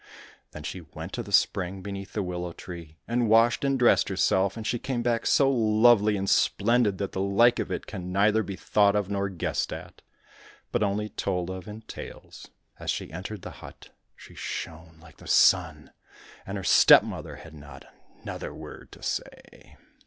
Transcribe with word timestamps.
—Then 0.53 0.63
she 0.63 0.81
went 0.81 1.13
to 1.13 1.21
the 1.21 1.31
spring 1.31 1.83
beneath 1.83 2.13
the 2.13 2.23
willow 2.23 2.53
tree, 2.53 2.97
and 3.07 3.29
washed 3.29 3.63
and 3.63 3.77
dressed 3.77 4.09
herself, 4.09 4.57
and 4.57 4.65
she 4.65 4.79
came 4.79 5.03
back 5.03 5.27
so 5.27 5.47
lovely 5.51 6.17
and 6.17 6.27
splendid 6.27 6.97
that 6.97 7.11
the 7.11 7.21
like 7.21 7.59
of 7.59 7.71
it 7.71 7.85
can 7.85 8.11
neither 8.11 8.41
be 8.41 8.55
thought 8.55 8.95
of 8.95 9.11
nor 9.11 9.29
guessed 9.29 9.71
at, 9.71 10.01
but 10.71 10.81
only 10.81 11.09
told 11.09 11.51
of 11.51 11.67
in 11.67 11.81
tales. 11.83 12.47
As 12.79 12.89
she 12.89 13.11
entered 13.11 13.43
the 13.43 13.51
hut 13.61 13.89
she 14.15 14.33
shone 14.33 14.97
like 14.99 15.17
the 15.17 15.27
sun, 15.27 15.91
and 16.47 16.57
her 16.57 16.63
stepmother 16.63 17.35
had 17.35 17.53
not 17.53 17.85
another 18.23 18.51
word 18.55 18.91
to 18.93 19.03
say. 19.03 19.77